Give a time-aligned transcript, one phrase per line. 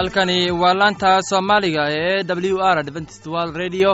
[0.00, 2.18] halkani waa laanta soomaaliga ee
[2.52, 3.88] w r adventist world radio.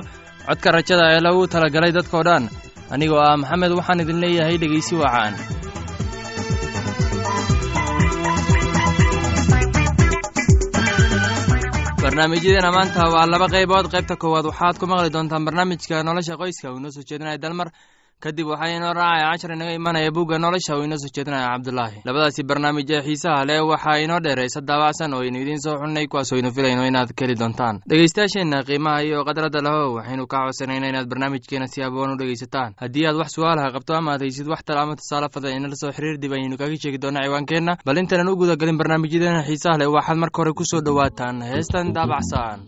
[0.47, 2.45] Codka rajada ee lagu talagalay dadkoo dhan.
[2.95, 5.35] Anigoo ah maxamed waxaan idin leeyahay dhegaysi wacaan
[12.03, 13.87] barnaamijyadeena maanta waa laba qaybood.
[13.95, 16.67] Qaybta koowaad waxaad ku maqli doontaan barnaamijka nolosha qoyska.
[16.73, 17.69] Uu soo jeedinaya dalmar
[18.25, 22.43] kadib waxaa inoo raacaya cashar inaga imanaya bugga nolosha uu inoo soo jeedinaya cabdulaahi labadaasi
[22.49, 26.51] barnaamij ee xiisaha leh waxaa inoo dheeraysa daabacsan oo aynu idiin soo xunnay kuwaas aynu
[26.57, 27.81] filayno inaad ka heli doontaan.
[27.91, 32.71] Dhegaystayaasheenna qiimaha iyo qadradda lahow waxaynu kaa codsanayna inaad barnaamijkeena si aboon u dhegaysataan.
[32.83, 35.93] Haddii aad wax su'aalaha qabto ama aad haysid wax tala ama tusaale fadan inala soo
[35.97, 40.19] xiriir dib ayaynu kaga sheegi doonaa ciwaankeenna bal intaanan u gudagelin barnaamijyadeena xiisaha leh waxaad
[40.23, 41.43] marka hore ku soo dhowaataan.
[41.53, 42.65] Heestan daabacsan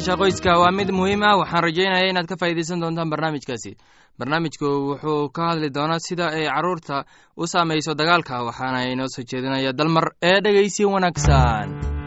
[0.00, 1.36] nolosha qoyska waa mid muhiim ah.
[1.36, 3.76] Waxaan rajaynaya inaad ka faa'iidaysan doontaan barnaamijkaasi.
[4.18, 7.04] Barnaamijku wuxuu ka hadli doonaa sida ay carruurta
[7.36, 8.44] u saamayso dagaalka.
[8.48, 11.99] Waxaana inoo soo jeedinaya dalmar ee dhegaysi wanaagsan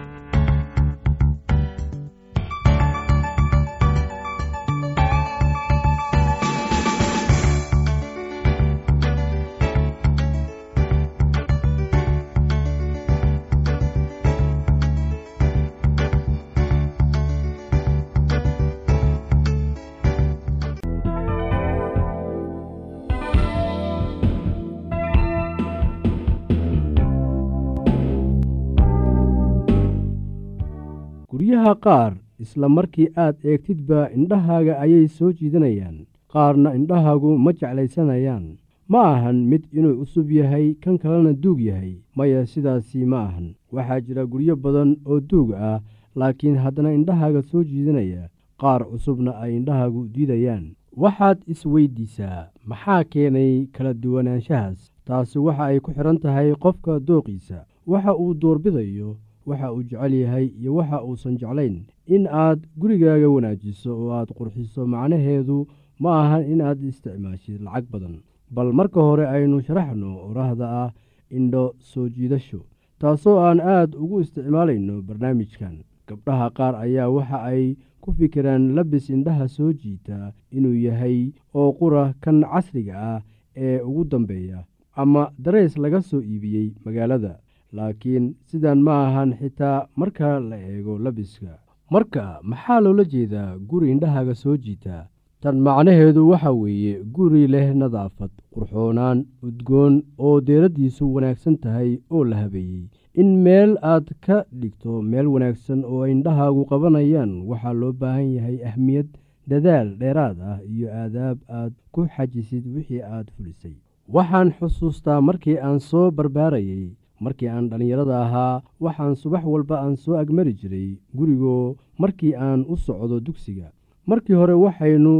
[31.75, 35.97] qaar isla markii aad eegtidba indhahaaga ayay soo jiidanayaan
[36.33, 38.57] qaarna indhahaagu ma jeclaysanayaan.
[38.87, 41.93] Ma ahan mid inuu cusub yahay kan kalena duug yahay.
[42.15, 43.55] Maya sidaasi ma ahan.
[43.71, 45.79] Waxaa jira guryo badan oo duug ah
[46.15, 48.29] laakiin haddana indhahaaga soo jiidanaya
[48.61, 50.65] qaar cusubna ay indhahaagu diidayaan.
[50.97, 54.91] Waxaad isweydiisaa maxaa keenay kala duwanaanshahaas?
[55.05, 60.45] Taasi waxa ay ku xidhan tahay qofka dooqiisa waxa uu doorbidayo waxa uu jecel yahay
[60.59, 61.75] iyo waxa uusan jeclayn.
[62.07, 65.67] In aad gurigaaga wanaajiso oo aad qurxiso macnaheedu
[65.99, 68.15] ma ahan in aad isticmaashid lacag badan.
[68.51, 70.89] Bal marka hore aynu sharaxno orahda ah
[71.37, 72.59] indho soo jiidasho
[72.99, 75.75] taasoo aan aad ugu isticmaalayno barnaamijkan.
[76.07, 82.13] Gabdhaha qaar ayaa waxa ay ku fikiraan labis indhaha soo jiita inuu yahay oo qura
[82.23, 83.19] kan casriga ah
[83.55, 84.59] ee ugu dambeeya
[84.95, 87.39] ama dareys laga soo iibiyey magaalada
[87.77, 91.53] laakiin sidan ma ahan xitaa marka la eego labiska.
[91.93, 94.97] Marka maxaa loola jeedaa guri indhahaaga soo jiita?
[95.41, 102.35] Tan macnaheedu waxa weeye guri leh nadaafad qurxoonaan udgoon oo deeraddiisu wanaagsan tahay oo la
[102.41, 102.85] habeeyey.
[103.21, 109.09] In meel aad ka dhigto meel wanaagsan oo indhahaagu qabanayaan waxaa loo baahan yahay ahmiyad
[109.49, 113.75] dadaal dheeraad ah iyo aadaab aad ku xajisid wixii aad fulisay.
[114.15, 116.85] Waxaan xusuustaa markii aan soo barbaarayey
[117.25, 122.75] markii aan dhallinyarada ahaa waxaan subax walba aan soo agmari jiray gurigoo markii aan u
[122.85, 123.67] socdo dugsiga.
[124.09, 125.13] Markii hore waxaynu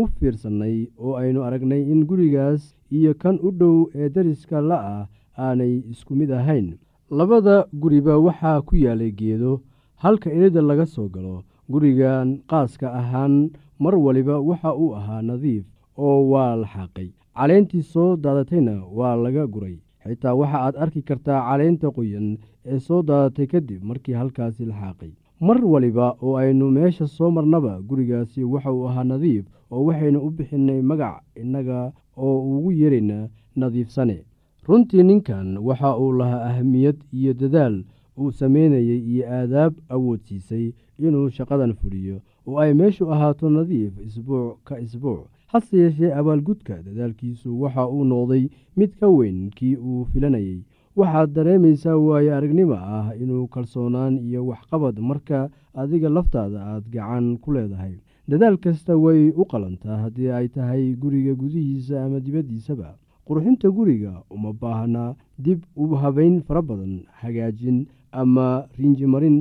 [0.00, 2.62] u fiirsannay oo aynu aragnay in gurigaas
[2.96, 5.06] iyo kan u dhow ee dariska la'ah
[5.44, 6.66] aanay isku mid ahayn.
[7.18, 9.52] Labada guriba waxaa ku yaalay geedo
[10.02, 11.36] halka erida laga soo galo.
[11.72, 13.34] Gurigan qaaska ahaan
[13.82, 15.64] mar waliba waxa uu ahaa nadiif
[16.04, 17.08] oo waa la xaaqay.
[17.38, 19.76] Caleentii soo daadatayna waa laga guray
[20.08, 25.12] xitaa waxa aad arki kartaa caleynta qoyan ee soo daadatay kadib markii halkaasi la xaaqay.
[25.40, 30.30] Mar waliba oo aynu meesha soo marnaba gurigaasi waxa uu ahaa nadiif oo waxaynu u
[30.30, 34.24] bixinnay magac innaga oo ugu yeerayna nadiifsane.
[34.66, 37.84] Runtii ninkan waxa uu lahaa ahamiyad iyo dadaal
[38.18, 42.16] uu samaynayey iyo aadaab awoodsiisay inuu shaqadan fuliyo
[42.46, 48.44] oo ay meeshu ahaato nadiif isbuuc ka isbuuc hase yeeshee abaalgudka dadaalkiisu waxa uu noqday
[48.78, 50.60] mid ka weyn kii uu filanayey
[50.98, 55.38] waxaad dareemaysaa waayo aragnimo ah inuu kalsoonaan iyo waxqabad marka
[55.80, 57.94] adiga laftaada aad gacan ku leedahay.
[58.28, 62.88] Dadaal kasta way u qalantaa haddii ay tahay guriga gudihiisa ama dibaddiisaba.
[63.26, 65.14] Qurxinta guriga uma baahna
[65.44, 69.38] dib u habayn fara badan hagaajin ama rinjimarin.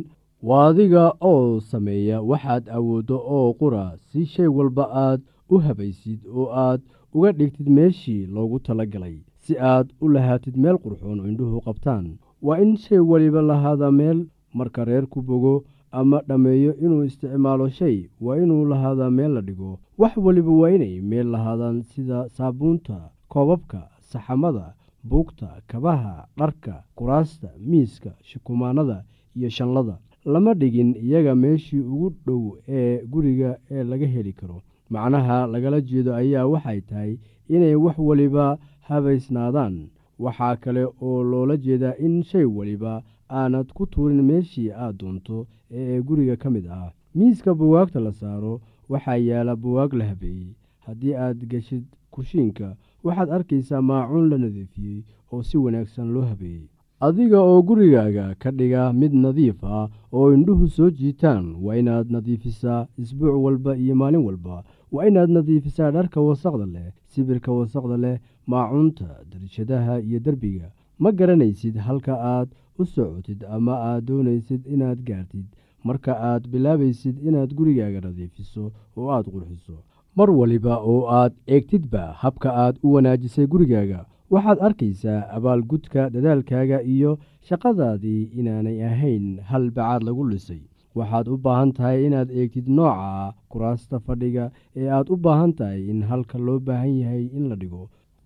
[0.48, 6.48] Waa adiga oo sameeya waxaad awooddo oo qura si shay walba aad u habaysid oo
[6.66, 6.82] aad
[7.16, 12.06] uga dhigtid meeshii loogu tala galay si aad u lahaatid meel qurxoon oo indhuhu qabtaan.
[12.42, 14.20] Waa in shay waliba lahaada meel
[14.54, 17.98] marka reer ku bogo ama dhammeeyo inuu isticmaalo shay.
[18.22, 19.80] Waa inuu lahaadaa meel la dhigo.
[19.98, 24.74] Wax waliba waa inay meel lahaadaan sida saabuunta koobabka saxamada
[25.10, 29.04] buugta kabaha dharka kuraasta miiska shukumaanada
[29.36, 29.98] iyo shanlada.
[30.26, 36.12] Lama dhigin iyaga meeshii ugu dhow ee guriga ee laga heli karo macnaha lagala jeedo
[36.16, 37.14] ayaa waxay tahay
[37.50, 39.76] inay wax waliba habaysnaadaan.
[40.20, 46.02] Waxaa kale oo loola jeedaa in shay waliba aanad ku tuurin meeshii aad doonto ee
[46.02, 46.92] guriga ka mid ah.
[47.16, 50.54] Miiska buwaagta la saaro waxaa yaalla buwaag la habeeyey.
[50.86, 56.66] Haddii aad geshid kushiinka waxaad arkaysaa maacuun la nadiifiyey oo si wanaagsan loo habeeyey.
[57.00, 62.88] Adiga oo gurigaaga ka dhiga mid nadiif ah oo indhuhu soo jiitaan waa inaad nadiifisaa
[62.98, 64.64] isbuuc walba iyo maalin walba
[64.94, 68.18] waa inaad nadiifisaa dharka wasaqda leh sibirka wasaqda leh
[68.52, 70.68] maacuunta darishadaha iyo derbiga
[71.00, 75.46] ma garanaysid halka aad u socotid ama aad doonaysid inaad gaartid.
[75.88, 78.64] Marka aad bilaabaysid inaad gurigaaga nadiifiso
[78.98, 79.78] oo aad qurxiso
[80.18, 84.00] mar waliba oo aad eegtidba habka aad u wanaajisay gurigaaga.
[84.34, 87.12] Waxaad arkaysaa abaalgudka dadaalkaaga iyo
[87.50, 90.62] shaqadaadii inaanay ahayn hal bacaad lagu lisay
[91.00, 96.02] waxaad u baahan tahay inaad eegtid nooca kuraasta fadhiga ee aad u baahan tahay in
[96.10, 97.84] halka loo baahan yahay in la dhigo.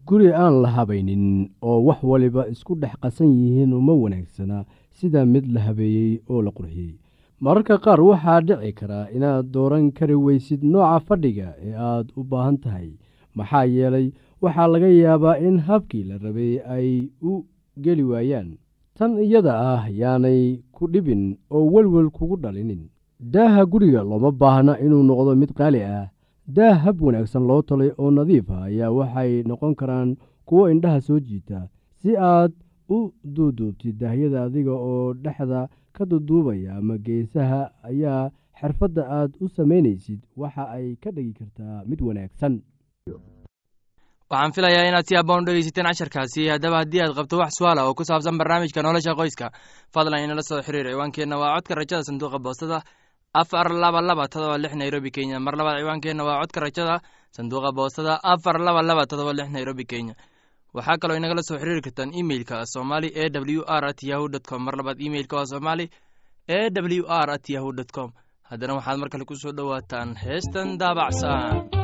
[0.08, 1.26] Guri aan la habaynin
[1.70, 4.66] oo wax waliba isku dhex qasan yihiin uma wanaagsana
[4.98, 6.96] sida mid la habeeyey oo la qurxiyey.
[7.44, 12.58] Mararka qaar waxaa dhici karaa inaad dooran kari weysid nooca fadhiga ee aad u baahan
[12.64, 12.90] tahay.
[13.38, 14.08] Maxaa yeelay
[14.44, 16.90] waxaa laga yaabaa in habkii la rabay ay
[17.32, 17.46] u
[17.84, 18.50] geli waayaan
[18.98, 20.42] tan iyada ah yaanay
[20.76, 21.24] ku dhibin
[21.56, 22.84] oo welwel kugu dhalinin.
[23.34, 26.10] Daaha guriga looma baahna inuu noqdo mid qaali ah.
[26.48, 30.10] Daah hab wanaagsan loo talay oo nadiif ah ayaa waxay noqon karaan
[30.48, 31.60] kuwo indhaha soo jiita.
[32.02, 32.52] Si aad
[32.90, 32.98] u
[33.36, 40.64] duuduubtid daahyada adiga oo dhexda ka duduubaya ama geesaha ayaa xirfadda aad u samaynaysid waxa
[40.76, 42.54] ay ka dhigi kartaa mid wanaagsan
[44.32, 46.42] waxaan filayaa inaad si aboon dhegeysateen casharkaasi.
[46.54, 49.48] Haddaba haddii aad qabto wax su'aala oo ku saabsan barnaamijka nolosha qoyska
[49.94, 50.88] fadlan inala soo xiriir.
[50.94, 52.78] Ciwaankeenna waa codka rajada sanduuqa boostada
[53.42, 55.40] afar laba laba todoba lix nairobi kenya.
[55.40, 56.96] Mar labaad ciwaankeenna waa codka rajada
[57.36, 60.16] sanduuqa boostada afar laba laba todoba lix nairobi kenya.
[60.76, 63.26] Waxaa kaloo inagala soo xiriiri kartaan imeilka somali e
[63.58, 64.64] w r at yahu dt com.
[64.66, 65.86] Mar labaad imeilka waa somali
[66.48, 68.10] e w r at yahu dt com.
[68.50, 71.81] Haddana waxaad mar kale ku soo dhowaataan heestan daabacsan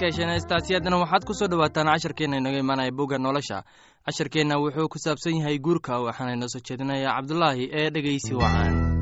[0.00, 0.30] ka hesheen
[0.76, 3.58] haddana waxaad ku soo dhowaataan casharkeenna inaga imaanaya bugga nolosha.
[4.06, 8.99] Casharkeenna wuxuu ku saabsan yahay guurka waxaana inoo soo jeedinaya cabdulaahi ee dhegeysi wacaan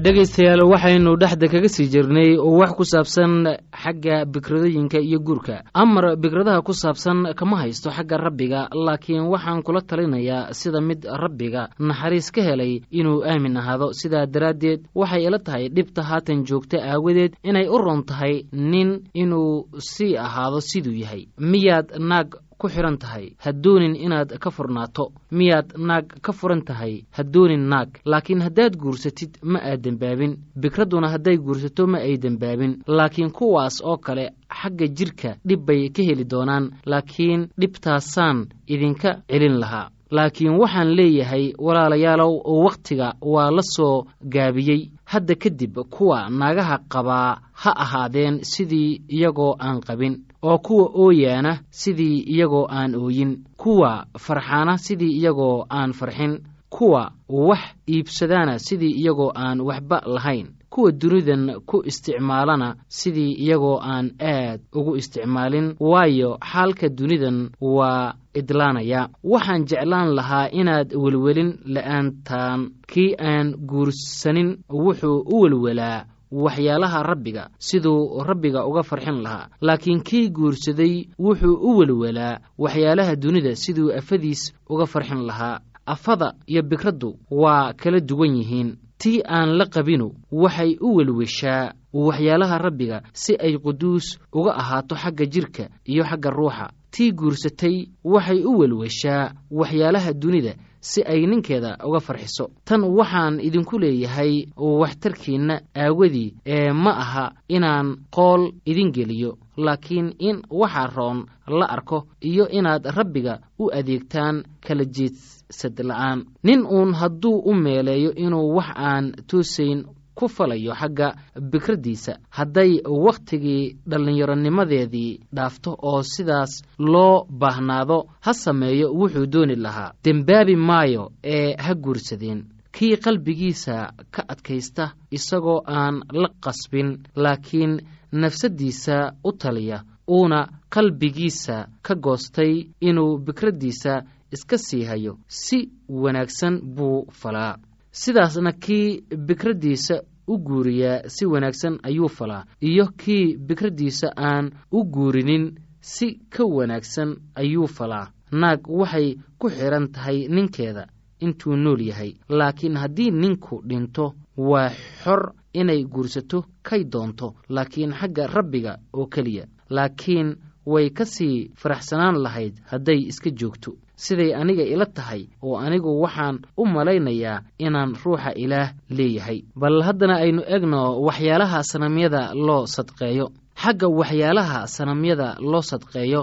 [0.00, 5.62] dhegaystayaal waxaynu dhexda kaga sii jirnay wax ku saabsan xagga bikradooyinka iyo guurka.
[5.74, 11.68] Amar bikradaha ku saabsan kama haysto xagga rabbiga laakiin waxaan kula talinayaa sida mid rabbiga
[11.78, 13.92] naxariis ka helay inuu aamin ahaado.
[13.92, 19.68] Sidaa daraaddeed waxay ila tahay dhibta haatan joogta aawadeed inay u ron tahay nin inuu
[19.78, 21.28] sii ahaado siduu yahay.
[21.38, 23.26] Miyaad naag ku xihan tahay.
[23.44, 25.04] Ha doonin inaad ka furnaato
[25.38, 26.94] miyaad naag ka furan tahay.
[27.16, 32.72] Ha doonin naag laakiin haddaad guursatid ma aad dembaabin bikradduna hadday guursato ma ay dembaabin
[32.86, 34.24] laakiin kuwaas oo kale
[34.60, 36.64] xagga jidhka dhib bay ka heli doonaan.
[36.90, 38.38] Laakiin dhibtaasaan
[38.74, 39.90] idinka celin lahaa.
[40.16, 42.32] Laakiin waxaan leeyahay walaalayaalow
[42.64, 44.90] wakhtiga waa la soo gaabiyey.
[45.12, 52.18] Hadda kadib kuwa naagaha qabaa ha ahaadeen sidii iyagoo aan qabin oo kuwa ooyaana sidii
[52.34, 56.38] iyagoo aan ooyin kuwa farxaana sidii iyagoo aan farxin
[56.70, 64.10] kuwa wax iibsadaana sidii iyagoo aan waxba lahayn kuwa dunidan ku isticmaalana sidii iyagoo aan
[64.20, 69.08] aad ugu isticmaalin waayo xaalka dunidan waa idlaanaya.
[69.24, 78.24] Waxaan jeclaan lahaa inaad welwelin la'aantaan kii aan guursanin wuxuu u welwelaa waxyaalaha rabbiga siduu
[78.24, 79.48] rabbiga uga farxin lahaa.
[79.60, 85.60] Laakiin kii guursaday wuxuu u welwelaa waxyaalaha dunida siduu afadiis uga farxin lahaa.
[85.86, 88.76] Afada iyo bikraddu waa kala duwan yihiin.
[88.98, 95.26] Tii aan la qabinu waxay u welweshaa waxyaalaha rabbiga si ay quduus uga ahaato xagga
[95.26, 96.70] jidhka iyo xagga ruuxa.
[96.90, 100.54] Tii guursatay waxay u welweshaa waxyaalaha dunida
[100.90, 102.44] si ay ninkeeda uga farxiso.
[102.66, 104.32] Tan waxaan idinku leeyahay
[104.80, 107.24] waxtarkiinna aawadii ee ma aha
[107.56, 111.18] inaan qool idin geliyo laakiin in waxa roon
[111.58, 116.18] la arko iyo inaad rabbiga u adeegtaan kala jeedsad la'aan.
[116.42, 119.84] Nin uun hadduu u meeleeyo inuu wax aan toosayn
[120.14, 121.08] ku falayo xagga
[121.50, 129.92] bikraddiisa hadday wakhtigii dhallinyaronimadeedii dhaafto oo sidaas loo baahnaado ha sameeyo wuxuu dooni lahaa.
[130.04, 132.44] Dembaabi maayo ee ha guursadeen.
[132.72, 137.80] Kii qalbigiisa ka adkaysta isagoo aan la qasbin laakiin
[138.12, 147.06] nafsaddiisa u taliya uuna qalbigiisa ka goostay inuu bikraddiisa iska sii hayo si wanaagsan buu
[147.20, 147.56] falaa
[147.92, 155.54] sidaasna kii bikraddiisa u guuriyaa si wanaagsan ayuu falaa iyo kii bikraddiisa aan u guurinin
[155.80, 158.10] si ka wanaagsan ayuu falaa.
[158.32, 160.86] Naag waxay ku xidhan tahay ninkeeda
[161.20, 164.70] intuu nool yahay laakiin haddii ninku dhinto waa
[165.04, 169.46] xor inay guursato kay doonto laakiin xagga rabbiga oo keliya.
[169.70, 175.90] Laakiin way ka sii faraxsanaan lahayd hadday iska joogto siday aniga ila tahay oo anigu
[176.04, 179.38] waxaan u malaynayaa inaan ruuxa ilaah leeyahay.
[179.60, 183.26] Bal haddana aynu egno waxyaalaha sanamyada loo sadqeeyo.
[183.62, 186.20] Xagga waxyaalaha sanamyada loo sadqeeyo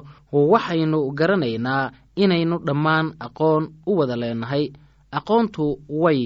[0.54, 1.92] waxaynu garanaynaa
[2.24, 4.66] inaynu dhammaan aqoon u wada leenahay.
[5.18, 5.66] Aqoontu
[6.04, 6.20] way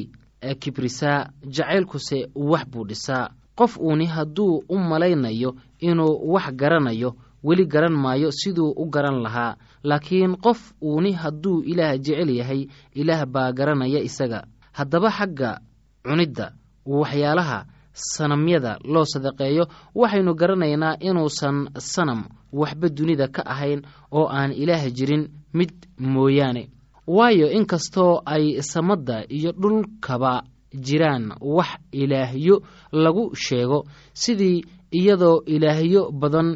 [0.61, 1.19] kibrisaa
[1.55, 3.29] jacaylkuse wax buu dhisaa.
[3.59, 7.09] Qof uuni hadduu u malaynayo inuu wax garanayo
[7.43, 12.61] weli garan maayo siduu u garan lahaa laakiin qof uuni hadduu ilaah jecel yahay
[12.95, 14.39] ilaah baa garanaya isaga.
[14.77, 15.59] Haddaba xagga
[16.05, 16.45] cunidda
[16.85, 17.59] waxyaalaha
[17.93, 19.63] sanamyada loo sadaqeeyo
[19.95, 22.21] waxaynu garanaynaa inuusan sanam
[22.59, 26.63] waxba dunida ka ahayn oo aan ilaah jirin mid mooyaane.
[27.07, 30.43] Waayo inkastoo ay samadda iyo dhulkaba
[30.85, 32.55] jiraan wax ilaahyo
[32.91, 33.79] lagu sheego
[34.13, 36.49] sidii iyadoo ilaahyo badan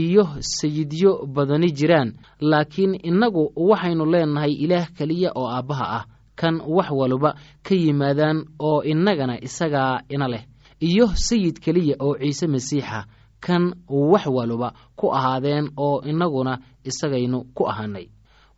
[0.00, 0.24] iyo
[0.56, 2.10] sayidyo badani jiraan
[2.50, 6.04] laakiin innagu waxaynu leenahay ilaah keliya oo aabbaha ah
[6.40, 7.30] kan wax waluba
[7.66, 10.44] ka yimaadaan oo innagana isagaa ina leh
[10.88, 13.00] iyo sayid keliya oo ciise masiixa
[13.44, 13.64] kan
[14.12, 16.52] wax waluba ku ahaadeen oo innaguna
[16.90, 18.06] isagaynu ku ahaanay.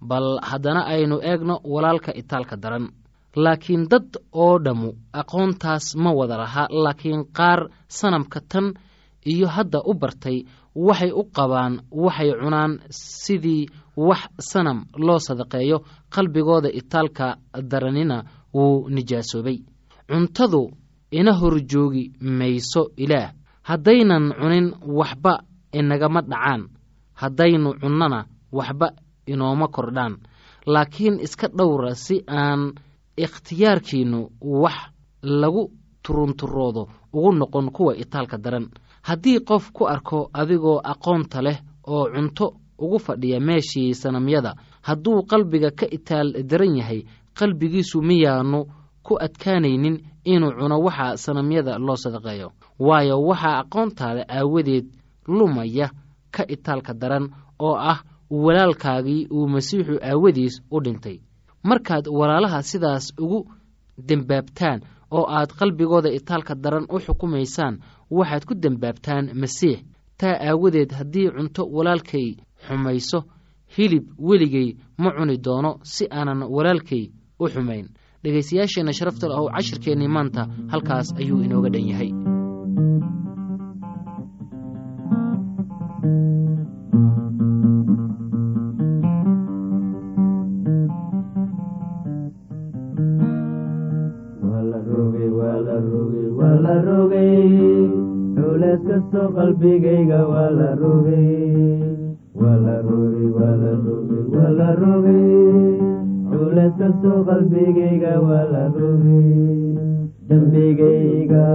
[0.09, 2.87] Bal haddana aynu eegno walaalka itaalka daran
[3.44, 4.09] laakiin dad
[4.44, 4.88] oo dhammu
[5.20, 7.61] aqoontaas ma wada laha laakiin qaar
[7.99, 8.66] sanamka tan
[9.32, 10.38] iyo hadda u bartay
[10.86, 12.72] waxay u qabaan waxay cunaan
[13.22, 13.62] sidii
[14.08, 15.78] wax sanam loo sadaqeeyo
[16.14, 17.26] qalbigooda itaalka
[17.70, 18.16] daranina
[18.54, 19.58] wuu nijaasoobay.
[20.08, 20.62] Cuntadu
[21.18, 22.04] ina horjoogi
[22.38, 23.30] mayso ilaah.
[23.68, 24.66] Haddaynan cunin
[24.98, 25.34] waxba
[25.78, 26.62] inagama dhacaan.
[27.20, 28.20] Haddaynu cunnona
[28.58, 28.88] waxba
[29.32, 30.14] inooma kordhaan.
[30.72, 32.60] Laakiin iska dhowra si aan
[33.24, 34.20] ikhtiyaarkiinnu
[34.62, 34.74] wax
[35.22, 35.62] lagu
[36.02, 38.66] turunturoodo ugu noqon kuwa itaalka daran
[39.09, 41.59] haddii qof ku arko adigoo aqoonta leh
[41.95, 42.47] oo cunto
[42.79, 44.53] ugu fadhiya meeshii sanamyada
[44.87, 47.01] hadduu qalbiga ka itaal daran yahay
[47.38, 48.61] qalbigiisu miyaanu
[49.07, 49.97] ku adkaanaynin
[50.33, 52.49] inuu cuno waxa sanamyada loo sadaqeeyo.
[52.87, 54.87] Waayo waxaa aqoontaada aawadeed
[55.37, 55.87] lumaya
[56.35, 57.25] ka itaalka daran
[57.66, 57.99] oo ah
[58.31, 61.16] walaalkaagii uu masiixu aawadiis u dhintay.
[61.69, 63.40] Markaad walaalaha sidaas ugu
[64.09, 67.75] dembaabtaan oo aad qalbigooda itaalka daran u xukumaysaan
[68.11, 69.79] waxaad ku dembaabtaan masiix.
[70.21, 73.19] Taa aawadeed haddii cunto walaalkay xumayso
[73.77, 77.05] hilib weligay ma cuni doono si aanan walaalkay
[77.40, 77.87] u xumayn.
[78.23, 80.42] Dhegaystayaasheenna sharafta leh ow cashirkeennii maanta
[80.73, 82.11] halkaas ayuu inooga dhan yahay
[106.30, 109.30] culees kastoo qalbigayga waa la rogay
[110.28, 111.46] dembigayga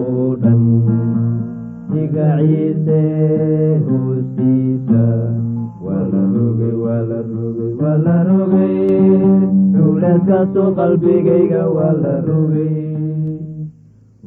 [0.00, 0.62] oo dhan
[1.92, 3.00] digaciise
[3.88, 5.04] hoostiisa
[5.86, 8.76] waa la rogay waa la rogay waa la rogay
[9.76, 12.76] culees kastoo qalbigayga waa la rogay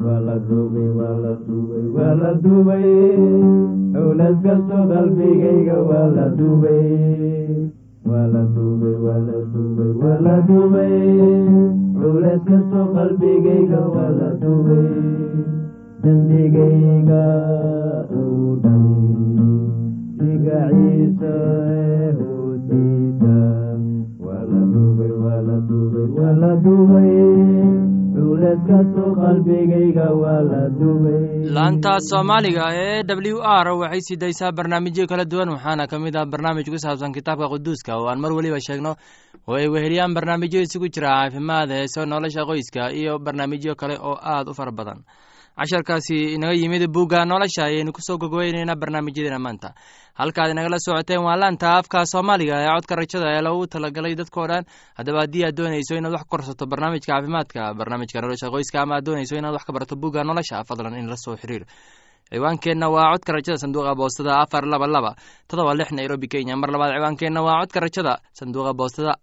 [0.04, 2.86] waa la duubay waa la duubay waa la duubay
[3.94, 7.70] culees kastoo qalbigayga waa la duubay
[8.10, 10.96] waa la duubay waa la duubay waa la duubay
[12.00, 14.88] culees kastoo qalbigayga waa la duubay
[16.04, 17.24] dembigayga
[18.22, 18.84] oo dhan
[20.20, 21.34] digaciisa
[22.20, 23.38] hoostiisa
[24.26, 27.14] waa la duubay waa la duubay waa la duubay
[31.56, 36.26] laanta soomaaliga ee w r waxay sii daysaa barnaamijyo kala duwan waxaana ka mid ah
[36.26, 38.96] barnaamij ku saabsan kitaabka quduuska oo aan mar weliba sheegno.
[39.48, 44.48] Oo ay weheliyaan barnaamijyo isugu jira caafimaad heeso nolosha qoyska iyo barnaamijyo kale oo aad
[44.50, 45.00] u fara badan
[45.58, 49.70] casharkaasi inaga yimid bugga nolosha ayaynu ku soo gogweyneynaa barnaamijyadeena maanta.
[50.20, 54.64] Halkaad inagala socoteen waa laanta afka soomaaliga ee codka rajada ee lagu talagalay dadkao dhan.
[54.98, 59.06] Haddaba haddii aad doonayso inaad wax ku korsato barnaamijka caafimaadka barnaamijka nolosha qoyska ama aad
[59.06, 61.64] doonayso inaad wax ka barato bugga nolosha fadlan in la soo xiriir.
[62.32, 65.12] Ciwaankeenna waa codka rajada sanduuqa boostada afar laba laba
[65.48, 66.56] todoba lix nairobi kenya.
[66.56, 69.14] Mar labaad ciwaankeenna waa codka rajada sanduuqa boostada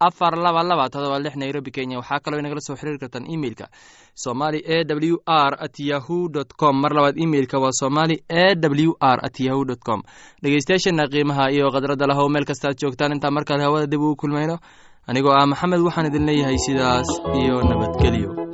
[0.00, 1.98] afar laba laba todoba lix nairobi kenya.
[1.98, 3.66] Waxaa kaloo inagala soo xiriiri kartaan emeilka
[4.14, 6.80] somali e w r at yahu dt com.
[6.80, 10.02] Mar labaad emeilka waa somali e w r at yahu dt com.
[10.42, 13.12] Dhegeystayaasheena qiimaha iyo khadradda lahow meel kasta aad joogtaan.
[13.12, 14.58] Intaan markaad hawada dib ugu kulmayno
[15.06, 17.08] anigoo ah maxamed waxaan idin leeyahay sidaas
[17.42, 18.47] iyo nabadgelyo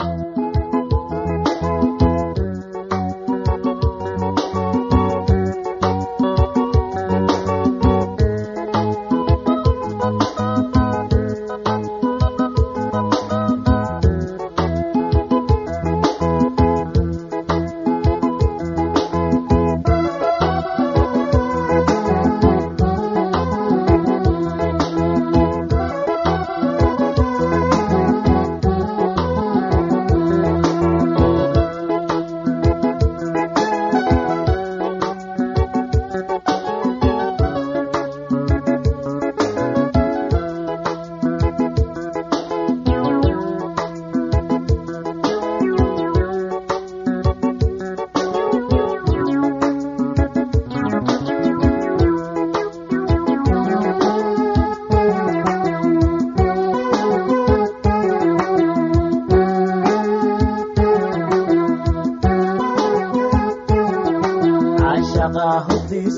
[65.95, 66.11] iyo